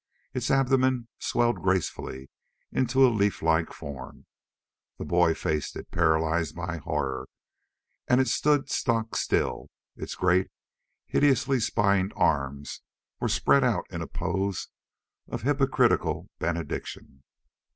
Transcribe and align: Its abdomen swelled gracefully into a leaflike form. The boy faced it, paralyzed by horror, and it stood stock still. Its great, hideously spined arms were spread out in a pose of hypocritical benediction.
Its 0.33 0.49
abdomen 0.49 1.07
swelled 1.19 1.61
gracefully 1.61 2.31
into 2.71 3.05
a 3.05 3.11
leaflike 3.13 3.71
form. 3.71 4.25
The 4.97 5.05
boy 5.05 5.35
faced 5.35 5.75
it, 5.75 5.91
paralyzed 5.91 6.55
by 6.55 6.77
horror, 6.77 7.29
and 8.07 8.19
it 8.19 8.27
stood 8.27 8.71
stock 8.71 9.15
still. 9.15 9.69
Its 9.95 10.15
great, 10.15 10.47
hideously 11.05 11.59
spined 11.59 12.13
arms 12.15 12.81
were 13.19 13.29
spread 13.29 13.63
out 13.63 13.85
in 13.91 14.01
a 14.01 14.07
pose 14.07 14.69
of 15.27 15.43
hypocritical 15.43 16.31
benediction. 16.39 17.21